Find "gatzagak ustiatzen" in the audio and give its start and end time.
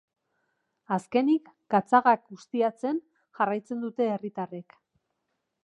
1.75-3.03